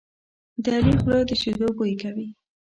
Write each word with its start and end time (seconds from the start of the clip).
د 0.63 0.65
علي 0.77 0.93
خوله 0.99 1.19
د 1.29 1.31
شیدو 1.41 1.67
بوی 1.77 1.93
کوي. 2.01 2.27